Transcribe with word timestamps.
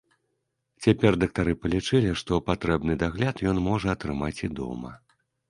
Цяпер 0.85 1.17
дактары 1.23 1.53
палічылі, 1.65 2.15
што 2.23 2.39
патрэбны 2.49 2.97
дагляд 3.05 3.45
ён 3.53 3.61
можа 3.69 3.87
атрымаць 3.97 4.35
і 4.47 4.53
дома. 4.63 4.91